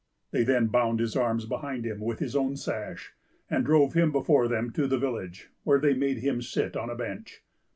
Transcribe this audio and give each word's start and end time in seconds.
They 0.31 0.43
then 0.43 0.65
bound 0.65 0.99
his 0.99 1.15
arms 1.15 1.45
behind 1.45 1.85
him 1.85 1.99
with 1.99 2.17
his 2.17 2.35
own 2.35 2.57
sash, 2.57 3.13
and 3.51 3.63
drove 3.63 3.93
him 3.93 4.11
before 4.11 4.47
them 4.47 4.71
to 4.71 4.87
the 4.87 4.97
village, 4.97 5.51
where 5.63 5.77
they 5.77 5.93
made 5.93 6.17
him 6.17 6.41
sit 6.41 6.75
on 6.75 6.89
a 6.89 6.95
bench. 6.95 7.43